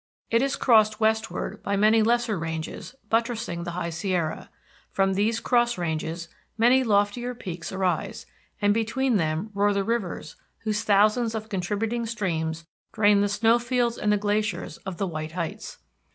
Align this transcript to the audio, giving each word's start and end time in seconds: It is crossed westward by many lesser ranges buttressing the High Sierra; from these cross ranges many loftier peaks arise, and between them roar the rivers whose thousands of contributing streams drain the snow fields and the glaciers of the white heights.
It 0.31 0.41
is 0.41 0.55
crossed 0.55 0.99
westward 0.99 1.61
by 1.61 1.75
many 1.75 2.01
lesser 2.01 2.35
ranges 2.39 2.95
buttressing 3.11 3.65
the 3.65 3.71
High 3.77 3.91
Sierra; 3.91 4.49
from 4.89 5.13
these 5.13 5.39
cross 5.39 5.77
ranges 5.77 6.27
many 6.57 6.83
loftier 6.83 7.35
peaks 7.35 7.71
arise, 7.71 8.25
and 8.59 8.73
between 8.73 9.17
them 9.17 9.51
roar 9.53 9.73
the 9.73 9.83
rivers 9.83 10.37
whose 10.63 10.81
thousands 10.83 11.35
of 11.35 11.49
contributing 11.49 12.07
streams 12.07 12.65
drain 12.91 13.21
the 13.21 13.29
snow 13.29 13.59
fields 13.59 13.99
and 13.99 14.11
the 14.11 14.17
glaciers 14.17 14.77
of 14.87 14.97
the 14.97 15.05
white 15.05 15.33
heights. 15.33 15.77